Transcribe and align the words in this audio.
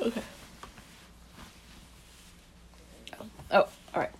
Okay. 0.00 0.22
Oh, 3.50 3.60
all 3.60 3.68
right. 3.96 4.10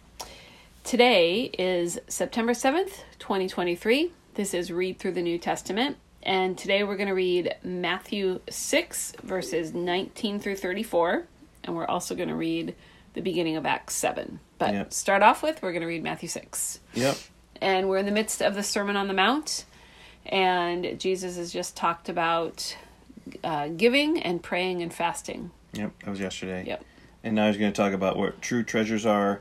Today 0.82 1.42
is 1.56 2.00
September 2.08 2.52
7th, 2.52 3.03
2023. 3.19 4.11
This 4.35 4.54
is 4.54 4.72
Read 4.72 4.99
Through 4.99 5.12
the 5.12 5.22
New 5.22 5.38
Testament. 5.38 5.99
And 6.22 6.59
today 6.59 6.83
we're 6.83 6.96
going 6.96 7.09
to 7.09 7.14
read 7.14 7.54
Matthew 7.62 8.41
6, 8.49 9.12
verses 9.22 9.72
19 9.72 10.41
through 10.41 10.56
34. 10.56 11.26
And 11.64 11.76
we're 11.76 11.87
also 11.87 12.15
going 12.15 12.29
to 12.29 12.35
read 12.35 12.74
the 13.15 13.21
beginning 13.21 13.56
of 13.56 13.65
Acts 13.67 13.95
7. 13.95 14.40
But 14.58 14.74
Yep. 14.74 14.92
start 14.92 15.22
off 15.22 15.42
with, 15.42 15.63
we're 15.63 15.72
going 15.72 15.83
to 15.83 15.88
read 15.88 16.02
Matthew 16.02 16.29
6. 16.29 16.80
Yep. 16.95 17.16
And 17.60 17.88
we're 17.88 17.98
in 17.98 18.06
the 18.06 18.12
midst 18.12 18.42
of 18.42 18.55
the 18.55 18.62
Sermon 18.62 18.97
on 18.97 19.06
the 19.09 19.15
Mount. 19.15 19.65
And 20.27 20.98
Jesus 20.98 21.37
has 21.37 21.52
just 21.52 21.77
talked 21.77 22.09
about 22.09 22.77
uh, 23.45 23.69
giving 23.69 24.20
and 24.23 24.42
praying 24.42 24.83
and 24.83 24.92
fasting. 24.92 25.51
Yep. 25.79 25.92
That 26.05 26.10
was 26.10 26.20
yesterday. 26.20 26.65
Yep. 26.66 26.84
And 27.25 27.34
now 27.34 27.47
he's 27.47 27.57
going 27.57 27.73
to 27.73 27.77
talk 27.77 27.93
about 27.93 28.16
what 28.16 28.41
true 28.43 28.62
treasures 28.62 29.07
are, 29.07 29.41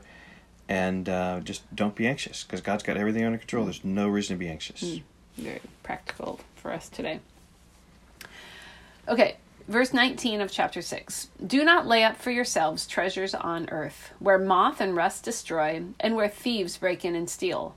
and 0.68 1.08
uh, 1.08 1.40
just 1.40 1.62
don't 1.74 1.94
be 1.94 2.06
anxious 2.06 2.44
because 2.44 2.60
God's 2.60 2.82
got 2.82 2.96
everything 2.96 3.24
under 3.24 3.38
control. 3.38 3.64
There's 3.64 3.84
no 3.84 4.08
reason 4.08 4.36
to 4.36 4.38
be 4.38 4.48
anxious. 4.48 4.82
Mm. 4.82 5.02
very 5.36 5.60
practical 5.82 6.40
for 6.56 6.72
us 6.72 6.88
today. 6.88 7.20
Okay, 9.08 9.36
verse 9.68 9.92
19 9.94 10.40
of 10.40 10.50
chapter 10.50 10.82
6. 10.82 11.28
Do 11.46 11.64
not 11.64 11.86
lay 11.86 12.04
up 12.04 12.16
for 12.16 12.30
yourselves 12.30 12.86
treasures 12.86 13.34
on 13.34 13.68
earth, 13.70 14.12
where 14.18 14.38
moth 14.38 14.80
and 14.80 14.94
rust 14.94 15.24
destroy, 15.24 15.82
and 15.98 16.14
where 16.14 16.28
thieves 16.28 16.76
break 16.76 17.04
in 17.04 17.14
and 17.14 17.30
steal. 17.30 17.74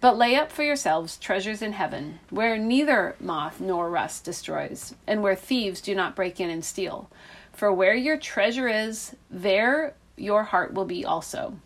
But 0.00 0.16
lay 0.16 0.36
up 0.36 0.52
for 0.52 0.62
yourselves 0.62 1.16
treasures 1.16 1.60
in 1.60 1.72
heaven, 1.72 2.20
where 2.30 2.56
neither 2.56 3.16
moth 3.18 3.60
nor 3.60 3.90
rust 3.90 4.24
destroys, 4.24 4.94
and 5.06 5.22
where 5.22 5.34
thieves 5.34 5.80
do 5.80 5.94
not 5.94 6.14
break 6.14 6.38
in 6.38 6.50
and 6.50 6.64
steal. 6.64 7.10
For 7.58 7.72
where 7.72 7.96
your 7.96 8.16
treasure 8.16 8.68
is, 8.68 9.16
there 9.28 9.96
your 10.16 10.44
heart 10.44 10.74
will 10.74 10.84
be 10.84 11.04
also. 11.04 11.58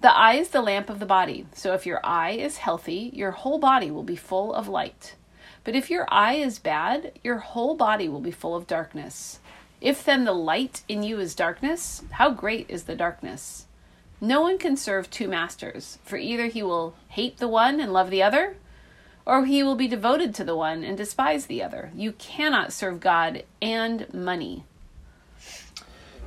The 0.00 0.16
eye 0.16 0.34
is 0.34 0.50
the 0.50 0.62
lamp 0.62 0.88
of 0.88 1.00
the 1.00 1.06
body. 1.06 1.44
So 1.54 1.74
if 1.74 1.86
your 1.86 1.98
eye 2.06 2.30
is 2.30 2.58
healthy, 2.58 3.10
your 3.12 3.32
whole 3.32 3.58
body 3.58 3.90
will 3.90 4.04
be 4.04 4.14
full 4.14 4.54
of 4.54 4.68
light. 4.68 5.16
But 5.64 5.74
if 5.74 5.90
your 5.90 6.06
eye 6.08 6.34
is 6.34 6.60
bad, 6.60 7.18
your 7.24 7.38
whole 7.38 7.74
body 7.74 8.08
will 8.08 8.20
be 8.20 8.30
full 8.30 8.54
of 8.54 8.68
darkness. 8.68 9.40
If 9.80 10.04
then 10.04 10.24
the 10.24 10.32
light 10.32 10.82
in 10.88 11.02
you 11.02 11.18
is 11.18 11.34
darkness, 11.34 12.04
how 12.12 12.30
great 12.30 12.66
is 12.70 12.84
the 12.84 12.94
darkness? 12.94 13.66
No 14.20 14.40
one 14.40 14.56
can 14.56 14.76
serve 14.76 15.10
two 15.10 15.26
masters, 15.26 15.98
for 16.04 16.16
either 16.16 16.46
he 16.46 16.62
will 16.62 16.94
hate 17.08 17.38
the 17.38 17.48
one 17.48 17.80
and 17.80 17.92
love 17.92 18.10
the 18.10 18.22
other, 18.22 18.54
or 19.26 19.46
he 19.46 19.64
will 19.64 19.74
be 19.74 19.88
devoted 19.88 20.32
to 20.36 20.44
the 20.44 20.54
one 20.54 20.84
and 20.84 20.96
despise 20.96 21.46
the 21.46 21.60
other. 21.60 21.90
You 21.96 22.12
cannot 22.12 22.72
serve 22.72 23.00
God 23.00 23.42
and 23.60 24.14
money. 24.14 24.62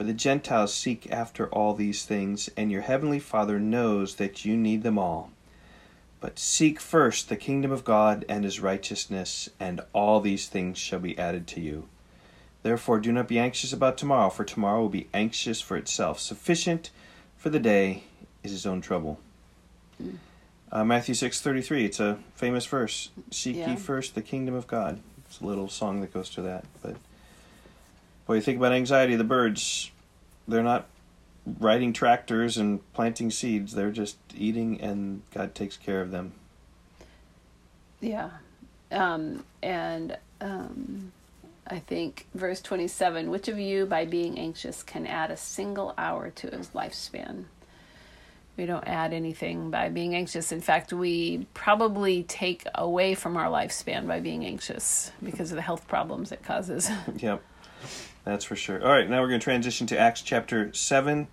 For 0.00 0.04
the 0.04 0.14
Gentiles 0.14 0.72
seek 0.72 1.12
after 1.12 1.46
all 1.48 1.74
these 1.74 2.06
things, 2.06 2.48
and 2.56 2.72
your 2.72 2.80
heavenly 2.80 3.18
Father 3.18 3.60
knows 3.60 4.14
that 4.14 4.46
you 4.46 4.56
need 4.56 4.82
them 4.82 4.98
all. 4.98 5.30
But 6.20 6.38
seek 6.38 6.80
first 6.80 7.28
the 7.28 7.36
kingdom 7.36 7.70
of 7.70 7.84
God 7.84 8.24
and 8.26 8.42
his 8.42 8.60
righteousness, 8.60 9.50
and 9.60 9.82
all 9.92 10.22
these 10.22 10.48
things 10.48 10.78
shall 10.78 11.00
be 11.00 11.18
added 11.18 11.46
to 11.48 11.60
you. 11.60 11.86
Therefore, 12.62 12.98
do 12.98 13.12
not 13.12 13.28
be 13.28 13.38
anxious 13.38 13.74
about 13.74 13.98
tomorrow, 13.98 14.30
for 14.30 14.42
tomorrow 14.42 14.80
will 14.80 14.88
be 14.88 15.10
anxious 15.12 15.60
for 15.60 15.76
itself. 15.76 16.18
Sufficient 16.18 16.88
for 17.36 17.50
the 17.50 17.60
day 17.60 18.04
is 18.42 18.52
his 18.52 18.64
own 18.64 18.80
trouble. 18.80 19.20
Uh, 20.72 20.82
Matthew 20.82 21.14
six 21.14 21.42
thirty 21.42 21.60
three. 21.60 21.84
It's 21.84 22.00
a 22.00 22.18
famous 22.34 22.64
verse. 22.64 23.10
Seek 23.30 23.56
Yeah. 23.56 23.72
ye 23.72 23.76
first 23.76 24.14
the 24.14 24.22
kingdom 24.22 24.54
of 24.54 24.66
God. 24.66 24.98
It's 25.26 25.42
a 25.42 25.44
little 25.44 25.68
song 25.68 26.00
that 26.00 26.14
goes 26.14 26.30
to 26.30 26.40
that. 26.40 26.64
But 26.80 26.96
boy, 28.30 28.36
you 28.36 28.40
think 28.40 28.58
about 28.58 28.72
anxiety. 28.72 29.16
The 29.16 29.24
birds, 29.24 29.90
they're 30.46 30.62
not 30.62 30.86
riding 31.58 31.92
tractors 31.92 32.56
and 32.56 32.80
planting 32.92 33.28
seeds. 33.28 33.74
They're 33.74 33.90
just 33.90 34.18
eating, 34.36 34.80
and 34.80 35.22
God 35.34 35.52
takes 35.52 35.76
care 35.76 36.00
of 36.00 36.12
them. 36.12 36.34
Yeah. 38.00 38.30
Um, 38.92 39.44
and 39.64 40.16
um, 40.40 41.10
I 41.66 41.80
think 41.80 42.28
verse 42.32 42.60
27 42.60 43.30
which 43.30 43.48
of 43.48 43.58
you, 43.58 43.84
by 43.84 44.04
being 44.04 44.38
anxious, 44.38 44.84
can 44.84 45.08
add 45.08 45.32
a 45.32 45.36
single 45.36 45.92
hour 45.98 46.30
to 46.30 46.56
his 46.56 46.68
lifespan? 46.68 47.46
We 48.56 48.64
don't 48.64 48.86
add 48.86 49.12
anything 49.12 49.72
by 49.72 49.88
being 49.88 50.14
anxious. 50.14 50.52
In 50.52 50.60
fact, 50.60 50.92
we 50.92 51.48
probably 51.52 52.22
take 52.22 52.64
away 52.76 53.16
from 53.16 53.36
our 53.36 53.48
lifespan 53.48 54.06
by 54.06 54.20
being 54.20 54.44
anxious 54.44 55.10
because 55.20 55.50
of 55.50 55.56
the 55.56 55.62
health 55.62 55.88
problems 55.88 56.30
it 56.30 56.44
causes. 56.44 56.88
Yep, 57.16 57.42
that's 58.24 58.44
for 58.44 58.56
sure. 58.56 58.82
All 58.82 58.90
right, 58.90 59.08
now 59.08 59.20
we're 59.20 59.28
going 59.28 59.40
to 59.40 59.44
transition 59.44 59.86
to 59.88 59.98
Acts 59.98 60.22
chapter 60.22 60.72
7. 60.72 61.28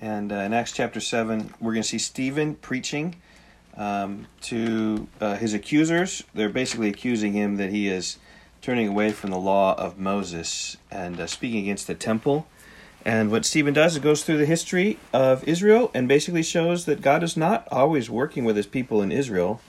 And 0.00 0.32
uh, 0.32 0.36
in 0.36 0.52
Acts 0.52 0.72
chapter 0.72 1.00
7, 1.00 1.54
we're 1.60 1.72
going 1.72 1.82
to 1.82 1.88
see 1.88 1.98
Stephen 1.98 2.54
preaching 2.56 3.16
um, 3.76 4.26
to 4.42 5.08
uh, 5.20 5.36
his 5.36 5.54
accusers. 5.54 6.24
They're 6.34 6.48
basically 6.48 6.88
accusing 6.88 7.32
him 7.32 7.56
that 7.56 7.70
he 7.70 7.88
is 7.88 8.18
turning 8.62 8.88
away 8.88 9.12
from 9.12 9.30
the 9.30 9.38
law 9.38 9.74
of 9.74 9.98
Moses 9.98 10.76
and 10.90 11.20
uh, 11.20 11.26
speaking 11.26 11.62
against 11.62 11.86
the 11.86 11.94
temple. 11.94 12.46
And 13.04 13.30
what 13.30 13.44
Stephen 13.44 13.74
does 13.74 13.96
is 13.96 13.98
goes 14.02 14.24
through 14.24 14.38
the 14.38 14.46
history 14.46 14.98
of 15.12 15.46
Israel 15.46 15.90
and 15.92 16.08
basically 16.08 16.42
shows 16.42 16.86
that 16.86 17.02
God 17.02 17.22
is 17.22 17.36
not 17.36 17.68
always 17.70 18.08
working 18.08 18.44
with 18.44 18.56
his 18.56 18.66
people 18.66 19.02
in 19.02 19.12
Israel. 19.12 19.60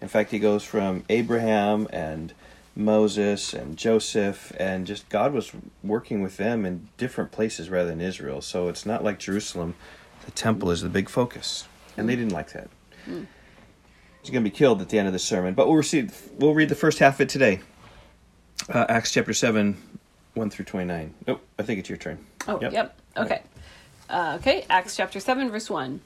In 0.00 0.08
fact, 0.08 0.32
he 0.32 0.40
goes 0.40 0.64
from 0.64 1.04
Abraham 1.08 1.86
and 1.92 2.34
Moses 2.80 3.52
and 3.54 3.76
Joseph, 3.76 4.52
and 4.58 4.86
just 4.86 5.08
God 5.08 5.32
was 5.32 5.52
working 5.84 6.22
with 6.22 6.36
them 6.36 6.64
in 6.64 6.88
different 6.96 7.30
places 7.30 7.70
rather 7.70 7.88
than 7.88 8.00
Israel. 8.00 8.40
So 8.40 8.68
it's 8.68 8.84
not 8.86 9.04
like 9.04 9.18
Jerusalem. 9.18 9.74
The 10.24 10.30
temple 10.32 10.70
is 10.70 10.80
the 10.82 10.88
big 10.88 11.08
focus, 11.08 11.66
and 11.96 12.08
they 12.08 12.16
didn't 12.16 12.32
like 12.32 12.52
that. 12.52 12.68
He's 13.06 14.30
going 14.30 14.44
to 14.44 14.50
be 14.50 14.54
killed 14.54 14.80
at 14.82 14.88
the 14.88 14.98
end 14.98 15.06
of 15.06 15.12
the 15.12 15.18
sermon, 15.18 15.54
but 15.54 15.68
we'll 15.68 15.82
see. 15.82 16.08
We'll 16.38 16.54
read 16.54 16.68
the 16.68 16.74
first 16.74 16.98
half 16.98 17.14
of 17.14 17.22
it 17.22 17.28
today. 17.28 17.60
Uh, 18.68 18.84
Acts 18.88 19.12
chapter 19.12 19.32
seven, 19.32 19.76
one 20.34 20.50
through 20.50 20.66
twenty-nine. 20.66 21.14
Nope, 21.26 21.42
I 21.58 21.62
think 21.62 21.78
it's 21.80 21.88
your 21.88 21.98
turn. 21.98 22.24
Oh, 22.46 22.58
Yep. 22.60 22.72
yep. 22.72 22.98
Okay. 23.16 23.42
Uh, 24.08 24.36
okay, 24.40 24.66
Acts 24.68 24.96
chapter 24.96 25.20
7, 25.20 25.50
verse 25.50 25.70
1. 25.70 26.00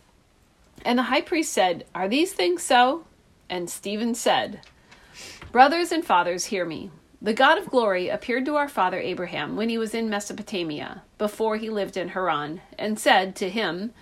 And 0.85 0.99
the 0.99 1.05
high 1.05 1.23
priest 1.23 1.53
said, 1.55 1.87
Are 1.95 2.07
these 2.07 2.33
things 2.35 2.63
so? 2.63 3.07
And 3.49 3.71
Stephen 3.71 4.15
said, 4.15 4.61
Brothers 5.53 5.93
and 5.93 6.05
fathers, 6.05 6.47
hear 6.47 6.65
me. 6.65 6.91
The 7.23 7.33
God 7.33 7.57
of 7.57 7.71
glory 7.71 8.09
appeared 8.09 8.45
to 8.45 8.57
our 8.57 8.69
father 8.69 8.99
Abraham 8.99 9.57
when 9.57 9.69
he 9.69 9.79
was 9.79 9.95
in 9.95 10.11
Mesopotamia, 10.11 11.03
before 11.17 11.57
he 11.57 11.71
lived 11.71 11.97
in 11.97 12.09
Haran, 12.09 12.61
and 12.79 12.99
said 12.99 13.35
to 13.37 13.49
him, 13.49 13.93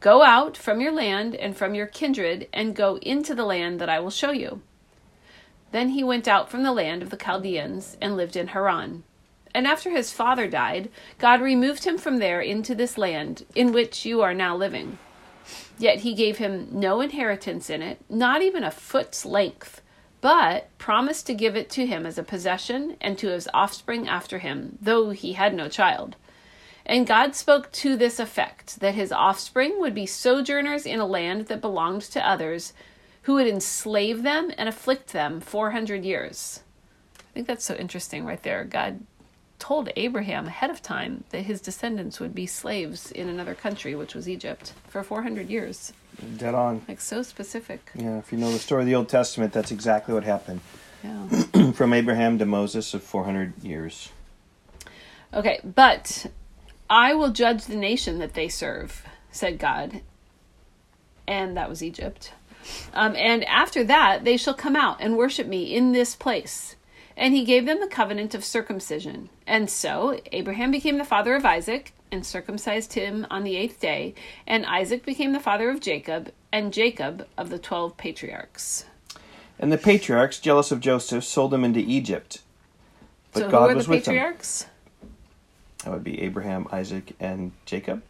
Go 0.00 0.22
out 0.22 0.56
from 0.56 0.80
your 0.80 0.92
land 0.92 1.34
and 1.34 1.56
from 1.56 1.74
your 1.74 1.86
kindred, 1.86 2.46
and 2.52 2.76
go 2.76 2.98
into 2.98 3.34
the 3.34 3.44
land 3.44 3.80
that 3.80 3.88
I 3.88 4.00
will 4.00 4.10
show 4.10 4.32
you. 4.32 4.60
Then 5.72 5.90
he 5.90 6.04
went 6.04 6.28
out 6.28 6.50
from 6.50 6.62
the 6.62 6.72
land 6.72 7.02
of 7.02 7.10
the 7.10 7.16
Chaldeans 7.16 7.96
and 8.00 8.16
lived 8.16 8.36
in 8.36 8.48
Haran. 8.48 9.02
And 9.54 9.66
after 9.66 9.90
his 9.90 10.12
father 10.12 10.46
died, 10.46 10.90
God 11.18 11.40
removed 11.40 11.84
him 11.84 11.98
from 11.98 12.18
there 12.18 12.40
into 12.40 12.74
this 12.74 12.98
land 12.98 13.44
in 13.54 13.72
which 13.72 14.04
you 14.04 14.20
are 14.20 14.34
now 14.34 14.56
living. 14.56 14.98
Yet 15.78 16.00
he 16.00 16.14
gave 16.14 16.38
him 16.38 16.68
no 16.70 17.00
inheritance 17.00 17.70
in 17.70 17.82
it, 17.82 17.98
not 18.08 18.42
even 18.42 18.62
a 18.62 18.70
foot's 18.70 19.24
length, 19.24 19.80
but 20.20 20.68
promised 20.78 21.26
to 21.26 21.34
give 21.34 21.56
it 21.56 21.70
to 21.70 21.86
him 21.86 22.04
as 22.06 22.18
a 22.18 22.22
possession 22.22 22.96
and 23.00 23.16
to 23.18 23.28
his 23.28 23.48
offspring 23.54 24.08
after 24.08 24.38
him, 24.38 24.78
though 24.80 25.10
he 25.10 25.34
had 25.34 25.54
no 25.54 25.68
child. 25.68 26.16
And 26.84 27.06
God 27.06 27.34
spoke 27.34 27.70
to 27.72 27.96
this 27.96 28.18
effect 28.18 28.80
that 28.80 28.94
his 28.94 29.12
offspring 29.12 29.78
would 29.78 29.94
be 29.94 30.06
sojourners 30.06 30.86
in 30.86 31.00
a 31.00 31.06
land 31.06 31.46
that 31.46 31.60
belonged 31.60 32.02
to 32.02 32.26
others, 32.26 32.72
who 33.22 33.34
would 33.34 33.46
enslave 33.46 34.22
them 34.22 34.50
and 34.56 34.68
afflict 34.68 35.12
them 35.12 35.40
400 35.40 36.02
years. 36.02 36.62
I 37.18 37.32
think 37.34 37.46
that's 37.46 37.64
so 37.64 37.74
interesting 37.74 38.24
right 38.24 38.42
there. 38.42 38.64
God 38.64 39.00
told 39.58 39.90
Abraham 39.96 40.46
ahead 40.46 40.70
of 40.70 40.82
time 40.82 41.24
that 41.30 41.42
his 41.42 41.60
descendants 41.60 42.20
would 42.20 42.34
be 42.34 42.46
slaves 42.46 43.10
in 43.10 43.28
another 43.28 43.54
country, 43.54 43.94
which 43.94 44.14
was 44.14 44.28
Egypt, 44.28 44.72
for 44.88 45.02
400 45.02 45.48
years. 45.48 45.92
Dead 46.36 46.54
on. 46.54 46.82
Like 46.88 47.00
so 47.00 47.22
specific. 47.22 47.90
Yeah, 47.94 48.18
if 48.18 48.32
you 48.32 48.38
know 48.38 48.50
the 48.50 48.58
story 48.58 48.82
of 48.82 48.86
the 48.86 48.94
Old 48.94 49.08
Testament, 49.08 49.52
that's 49.52 49.70
exactly 49.70 50.14
what 50.14 50.24
happened. 50.24 50.60
Yeah. 51.02 51.72
From 51.72 51.92
Abraham 51.92 52.38
to 52.38 52.46
Moses 52.46 52.94
of 52.94 53.02
400 53.02 53.62
years. 53.62 54.10
Okay, 55.32 55.60
but 55.62 56.26
I 56.88 57.14
will 57.14 57.30
judge 57.30 57.66
the 57.66 57.76
nation 57.76 58.18
that 58.18 58.34
they 58.34 58.48
serve, 58.48 59.04
said 59.30 59.58
God. 59.58 60.00
And 61.26 61.56
that 61.56 61.68
was 61.68 61.82
Egypt. 61.82 62.32
Um, 62.94 63.14
and 63.16 63.44
after 63.44 63.84
that, 63.84 64.24
they 64.24 64.36
shall 64.36 64.54
come 64.54 64.76
out 64.76 64.98
and 65.00 65.16
worship 65.16 65.46
me 65.46 65.74
in 65.74 65.92
this 65.92 66.16
place. 66.16 66.76
And 67.18 67.34
he 67.34 67.44
gave 67.44 67.66
them 67.66 67.80
the 67.80 67.88
covenant 67.88 68.32
of 68.34 68.44
circumcision. 68.44 69.28
And 69.44 69.68
so 69.68 70.20
Abraham 70.30 70.70
became 70.70 70.98
the 70.98 71.04
father 71.04 71.34
of 71.34 71.44
Isaac 71.44 71.92
and 72.12 72.24
circumcised 72.24 72.92
him 72.92 73.26
on 73.28 73.42
the 73.42 73.56
eighth 73.56 73.80
day. 73.80 74.14
And 74.46 74.64
Isaac 74.64 75.04
became 75.04 75.32
the 75.32 75.40
father 75.40 75.68
of 75.68 75.80
Jacob, 75.80 76.30
and 76.52 76.72
Jacob 76.72 77.26
of 77.36 77.50
the 77.50 77.58
twelve 77.58 77.96
patriarchs. 77.96 78.84
And 79.58 79.72
the 79.72 79.78
patriarchs, 79.78 80.38
jealous 80.38 80.70
of 80.70 80.78
Joseph, 80.78 81.24
sold 81.24 81.52
him 81.52 81.64
into 81.64 81.80
Egypt. 81.80 82.40
But 83.32 83.40
so 83.40 83.50
God 83.50 83.74
was 83.74 83.86
the 83.86 83.90
with 83.90 84.04
them. 84.04 84.14
patriarchs? 84.14 84.66
That 85.84 85.90
would 85.92 86.04
be 86.04 86.22
Abraham, 86.22 86.68
Isaac, 86.70 87.16
and 87.18 87.50
Jacob. 87.66 88.02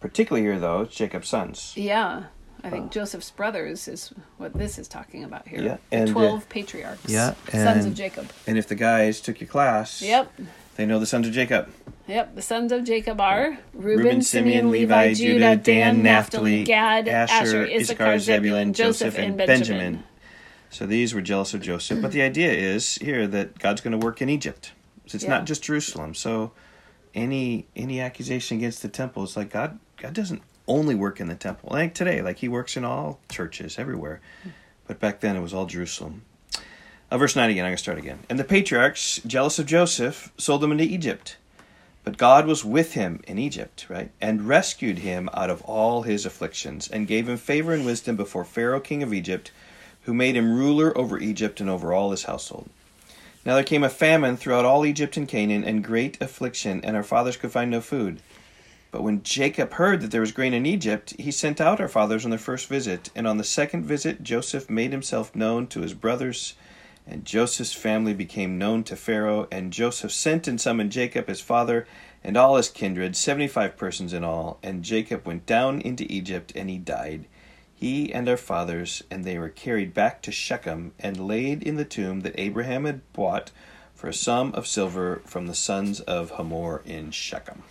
Particularly 0.00 0.46
here, 0.46 0.58
though, 0.58 0.82
it's 0.82 0.94
Jacob's 0.94 1.28
sons. 1.28 1.72
Yeah. 1.74 2.24
I 2.64 2.70
think 2.70 2.92
Joseph's 2.92 3.30
brothers 3.30 3.88
is 3.88 4.12
what 4.38 4.54
this 4.54 4.78
is 4.78 4.86
talking 4.88 5.24
about 5.24 5.48
here. 5.48 5.60
Yeah, 5.62 5.76
the 5.90 5.96
and, 5.96 6.10
uh, 6.10 6.12
twelve 6.12 6.48
patriarchs. 6.48 7.04
yeah, 7.08 7.34
sons 7.50 7.84
of 7.86 7.94
Jacob. 7.94 8.30
And 8.46 8.56
if 8.56 8.68
the 8.68 8.74
guys 8.76 9.20
took 9.20 9.40
your 9.40 9.48
class, 9.48 10.00
Yep. 10.00 10.32
they 10.76 10.86
know 10.86 10.98
the 10.98 11.06
sons 11.06 11.26
of 11.26 11.32
Jacob. 11.32 11.68
Yep, 12.06 12.34
the 12.36 12.42
sons 12.42 12.70
of 12.72 12.84
Jacob 12.84 13.20
are 13.20 13.58
Reuben, 13.74 14.04
Reuben, 14.04 14.22
Simeon, 14.22 14.70
Levi, 14.70 15.14
Judah, 15.14 15.56
Dan, 15.56 16.02
Naphtali, 16.02 16.64
Gad, 16.64 17.08
Asher, 17.08 17.66
Issachar, 17.66 18.18
Zebulun, 18.18 18.72
Joseph, 18.72 19.18
and 19.18 19.36
Benjamin. 19.36 20.04
So 20.70 20.86
these 20.86 21.14
were 21.14 21.20
jealous 21.20 21.52
of 21.54 21.60
Joseph. 21.60 22.00
But 22.00 22.12
the 22.12 22.22
idea 22.22 22.50
is 22.52 22.94
here 22.96 23.26
that 23.26 23.58
God's 23.58 23.80
going 23.82 23.98
to 23.98 24.04
work 24.04 24.22
in 24.22 24.28
Egypt. 24.28 24.72
So 25.06 25.16
it's 25.16 25.24
Yeah. 25.24 25.30
not 25.30 25.44
just 25.44 25.62
Jerusalem. 25.62 26.14
So 26.14 26.52
any 27.14 27.66
any 27.76 28.00
accusation 28.00 28.56
against 28.56 28.80
the 28.82 28.88
temple 28.88 29.22
is 29.24 29.36
like 29.36 29.50
God 29.50 29.78
God 30.00 30.14
doesn't 30.14 30.40
only 30.66 30.94
work 30.94 31.20
in 31.20 31.28
the 31.28 31.34
temple. 31.34 31.70
Like 31.72 31.94
today, 31.94 32.22
like 32.22 32.38
he 32.38 32.48
works 32.48 32.76
in 32.76 32.84
all 32.84 33.20
churches 33.30 33.78
everywhere. 33.78 34.20
But 34.86 35.00
back 35.00 35.20
then 35.20 35.36
it 35.36 35.40
was 35.40 35.54
all 35.54 35.66
Jerusalem. 35.66 36.22
Uh, 37.10 37.18
verse 37.18 37.36
9 37.36 37.50
again, 37.50 37.64
I'm 37.64 37.70
going 37.70 37.76
to 37.76 37.82
start 37.82 37.98
again. 37.98 38.20
And 38.30 38.38
the 38.38 38.44
patriarchs, 38.44 39.20
jealous 39.26 39.58
of 39.58 39.66
Joseph, 39.66 40.32
sold 40.38 40.64
him 40.64 40.72
into 40.72 40.84
Egypt. 40.84 41.36
But 42.04 42.16
God 42.16 42.46
was 42.46 42.64
with 42.64 42.94
him 42.94 43.20
in 43.28 43.38
Egypt, 43.38 43.86
right? 43.88 44.10
And 44.20 44.48
rescued 44.48 44.98
him 44.98 45.28
out 45.34 45.50
of 45.50 45.62
all 45.62 46.02
his 46.02 46.26
afflictions, 46.26 46.88
and 46.88 47.06
gave 47.06 47.28
him 47.28 47.36
favor 47.36 47.72
and 47.72 47.86
wisdom 47.86 48.16
before 48.16 48.44
Pharaoh, 48.44 48.80
king 48.80 49.02
of 49.02 49.14
Egypt, 49.14 49.52
who 50.02 50.14
made 50.14 50.34
him 50.34 50.56
ruler 50.56 50.96
over 50.98 51.18
Egypt 51.18 51.60
and 51.60 51.70
over 51.70 51.92
all 51.92 52.10
his 52.10 52.24
household. 52.24 52.68
Now 53.44 53.54
there 53.54 53.64
came 53.64 53.84
a 53.84 53.88
famine 53.88 54.36
throughout 54.36 54.64
all 54.64 54.84
Egypt 54.86 55.16
and 55.16 55.28
Canaan, 55.28 55.64
and 55.64 55.84
great 55.84 56.20
affliction, 56.20 56.80
and 56.84 56.96
our 56.96 57.02
fathers 57.02 57.36
could 57.36 57.52
find 57.52 57.70
no 57.70 57.80
food. 57.80 58.20
But 58.92 59.02
when 59.02 59.22
Jacob 59.22 59.72
heard 59.72 60.02
that 60.02 60.10
there 60.10 60.20
was 60.20 60.32
grain 60.32 60.52
in 60.52 60.66
Egypt, 60.66 61.14
he 61.18 61.30
sent 61.30 61.60
out 61.62 61.80
our 61.80 61.88
fathers 61.88 62.24
on 62.24 62.30
their 62.30 62.38
first 62.38 62.68
visit. 62.68 63.10
And 63.16 63.26
on 63.26 63.38
the 63.38 63.42
second 63.42 63.86
visit, 63.86 64.22
Joseph 64.22 64.68
made 64.68 64.92
himself 64.92 65.34
known 65.34 65.66
to 65.68 65.80
his 65.80 65.94
brothers, 65.94 66.54
and 67.06 67.24
Joseph's 67.24 67.72
family 67.72 68.12
became 68.12 68.58
known 68.58 68.84
to 68.84 68.94
Pharaoh. 68.94 69.48
And 69.50 69.72
Joseph 69.72 70.12
sent 70.12 70.46
and 70.46 70.60
summoned 70.60 70.92
Jacob, 70.92 71.26
his 71.26 71.40
father, 71.40 71.86
and 72.22 72.36
all 72.36 72.56
his 72.56 72.68
kindred, 72.68 73.16
seventy 73.16 73.48
five 73.48 73.78
persons 73.78 74.12
in 74.12 74.24
all. 74.24 74.58
And 74.62 74.84
Jacob 74.84 75.26
went 75.26 75.46
down 75.46 75.80
into 75.80 76.04
Egypt, 76.12 76.52
and 76.54 76.68
he 76.68 76.78
died, 76.78 77.24
he 77.74 78.12
and 78.12 78.28
our 78.28 78.36
fathers, 78.36 79.02
and 79.10 79.24
they 79.24 79.38
were 79.38 79.48
carried 79.48 79.94
back 79.94 80.20
to 80.22 80.30
Shechem, 80.30 80.92
and 81.00 81.26
laid 81.26 81.62
in 81.62 81.76
the 81.76 81.84
tomb 81.86 82.20
that 82.20 82.38
Abraham 82.38 82.84
had 82.84 83.10
bought 83.14 83.52
for 83.94 84.08
a 84.08 84.14
sum 84.14 84.52
of 84.52 84.66
silver 84.66 85.22
from 85.24 85.46
the 85.46 85.54
sons 85.54 86.00
of 86.00 86.32
Hamor 86.32 86.82
in 86.84 87.10
Shechem. 87.10 87.62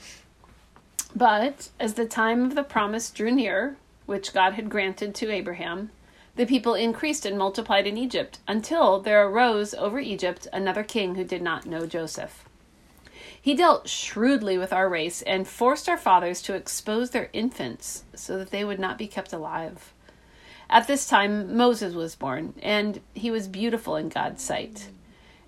But 1.15 1.69
as 1.79 1.95
the 1.95 2.05
time 2.05 2.45
of 2.45 2.55
the 2.55 2.63
promise 2.63 3.09
drew 3.09 3.31
near, 3.31 3.77
which 4.05 4.33
God 4.33 4.53
had 4.53 4.69
granted 4.69 5.13
to 5.15 5.31
Abraham, 5.31 5.91
the 6.35 6.45
people 6.45 6.73
increased 6.73 7.25
and 7.25 7.37
multiplied 7.37 7.85
in 7.85 7.97
Egypt, 7.97 8.39
until 8.47 8.99
there 9.01 9.27
arose 9.27 9.73
over 9.73 9.99
Egypt 9.99 10.47
another 10.53 10.83
king 10.83 11.15
who 11.15 11.23
did 11.23 11.41
not 11.41 11.65
know 11.65 11.85
Joseph. 11.85 12.45
He 13.39 13.53
dealt 13.53 13.89
shrewdly 13.89 14.57
with 14.57 14.71
our 14.71 14.87
race 14.87 15.21
and 15.23 15.47
forced 15.47 15.89
our 15.89 15.97
fathers 15.97 16.41
to 16.43 16.53
expose 16.53 17.09
their 17.09 17.29
infants 17.33 18.03
so 18.15 18.37
that 18.37 18.51
they 18.51 18.63
would 18.63 18.79
not 18.79 18.97
be 18.97 19.07
kept 19.07 19.33
alive. 19.33 19.93
At 20.69 20.87
this 20.87 21.07
time 21.07 21.57
Moses 21.57 21.93
was 21.93 22.15
born, 22.15 22.53
and 22.61 23.01
he 23.13 23.31
was 23.31 23.47
beautiful 23.47 23.95
in 23.97 24.09
God's 24.09 24.41
sight. 24.41 24.89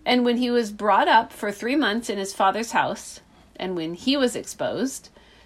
And 0.06 0.26
when 0.26 0.38
he 0.38 0.52
was 0.52 0.72
brought 0.72 1.08
up 1.08 1.32
for 1.32 1.52
three 1.52 1.78
months 1.78 2.10
in 2.10 2.18
his 2.18 2.34
father's 2.34 2.72
house, 2.72 3.22
and 3.56 3.76
when 3.76 3.94
he 3.94 4.18
was 4.18 4.36
exposed, 4.36 5.10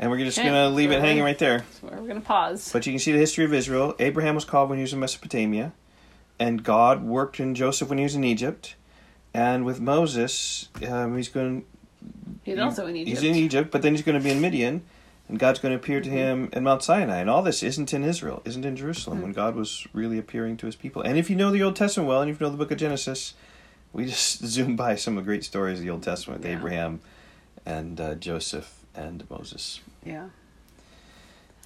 And 0.00 0.10
we're 0.10 0.18
just 0.18 0.38
Okay, 0.38 0.48
going 0.48 0.54
to 0.70 0.74
leave 0.74 0.90
it 0.92 1.00
hanging 1.00 1.22
right 1.22 1.38
there. 1.38 1.64
So 1.80 1.88
we're 1.88 1.96
going 1.98 2.14
to 2.14 2.26
pause. 2.26 2.70
But 2.72 2.86
you 2.86 2.92
can 2.92 2.98
see 2.98 3.12
the 3.12 3.18
history 3.18 3.44
of 3.44 3.52
Israel. 3.52 3.94
Abraham 3.98 4.34
was 4.34 4.46
called 4.46 4.70
when 4.70 4.78
he 4.78 4.82
was 4.82 4.94
in 4.94 4.98
Mesopotamia, 4.98 5.72
and 6.38 6.64
God 6.64 7.02
worked 7.04 7.38
in 7.38 7.54
Joseph 7.54 7.90
when 7.90 7.98
he 7.98 8.04
was 8.04 8.14
in 8.14 8.24
Egypt. 8.24 8.76
And 9.34 9.64
with 9.66 9.78
Moses, 9.78 10.70
um, 10.88 11.16
he's 11.18 11.28
going. 11.28 11.64
He's 12.44 12.58
also 12.58 12.86
in 12.86 12.96
Egypt. 12.96 13.20
He's 13.20 13.30
in 13.30 13.36
Egypt, 13.36 13.70
but 13.70 13.82
then 13.82 13.92
he's 13.94 14.02
going 14.02 14.16
to 14.18 14.24
be 14.24 14.30
in 14.30 14.40
Midian, 14.40 14.82
and 15.28 15.38
God's 15.38 15.58
going 15.58 15.72
to 15.72 15.76
appear 15.76 16.00
to 16.00 16.08
Mm-hmm. 16.08 16.16
him 16.18 16.48
in 16.54 16.64
Mount 16.64 16.82
Sinai. 16.82 17.18
And 17.18 17.28
all 17.28 17.42
this 17.42 17.62
isn't 17.62 17.92
in 17.92 18.02
Israel, 18.02 18.40
isn't 18.46 18.64
in 18.64 18.76
Jerusalem, 18.76 19.18
Mm-hmm. 19.18 19.24
when 19.24 19.32
God 19.34 19.54
was 19.54 19.86
really 19.92 20.18
appearing 20.18 20.56
to 20.56 20.66
his 20.66 20.76
people. 20.76 21.02
And 21.02 21.18
if 21.18 21.28
you 21.28 21.36
know 21.36 21.50
the 21.50 21.62
Old 21.62 21.76
Testament 21.76 22.08
well, 22.08 22.22
and 22.22 22.30
if 22.30 22.40
you 22.40 22.46
know 22.46 22.50
the 22.50 22.56
book 22.56 22.70
of 22.70 22.78
Genesis, 22.78 23.34
we 23.92 24.06
just 24.06 24.38
zoom 24.46 24.76
by 24.76 24.94
some 24.96 25.18
of 25.18 25.24
the 25.24 25.28
great 25.28 25.44
stories 25.44 25.78
of 25.78 25.84
the 25.84 25.90
Old 25.90 26.02
Testament 26.02 26.40
with 26.40 26.50
Yeah. 26.50 26.56
Abraham 26.56 27.00
and 27.66 28.00
uh, 28.00 28.14
Joseph 28.14 28.79
and 29.00 29.28
Moses. 29.30 29.80
Yeah. 30.04 30.28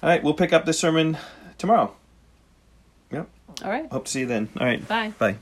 All 0.01 0.09
right, 0.09 0.23
we'll 0.23 0.33
pick 0.33 0.53
up 0.53 0.65
this 0.65 0.79
sermon 0.79 1.17
tomorrow. 1.57 1.95
Yep. 3.11 3.29
All 3.63 3.69
right. 3.69 3.91
Hope 3.91 4.05
to 4.05 4.11
see 4.11 4.21
you 4.21 4.25
then. 4.25 4.49
All 4.59 4.65
right. 4.65 4.85
Bye. 4.87 5.13
Bye. 5.17 5.35